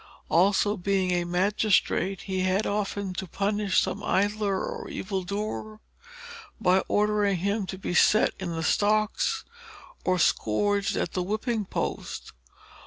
[0.29, 5.79] Also being a magistrate, he had often to punish some idler or evil doer,
[6.59, 9.45] by ordering him to be set in the stocks
[10.03, 12.33] or scourged at the whipping post.